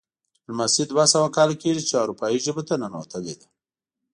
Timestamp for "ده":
3.39-3.47